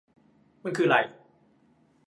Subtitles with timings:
[0.63, 0.95] มันคือไร